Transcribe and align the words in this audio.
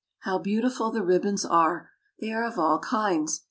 How 0.21 0.39
beautiful 0.39 0.89
the 0.89 1.03
ribbons 1.03 1.45
are! 1.45 1.91
They 2.19 2.33
are 2.33 2.43
of 2.43 2.57
all 2.57 2.79
kinds. 2.79 3.39